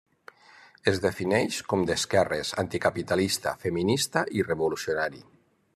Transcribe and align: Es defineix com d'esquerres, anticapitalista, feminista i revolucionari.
Es 0.91 1.01
defineix 1.03 1.59
com 1.73 1.83
d'esquerres, 1.91 2.55
anticapitalista, 2.63 3.55
feminista 3.67 4.27
i 4.41 4.49
revolucionari. 4.53 5.25